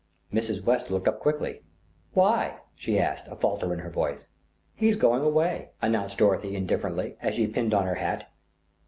[0.33, 0.63] Mrs.
[0.63, 1.61] West looked up quickly.
[2.15, 4.25] "Why?" she asked, a falter in her voice.
[4.73, 8.27] "He's going away," announced Dorothy indifferently, as she pinned on her hat.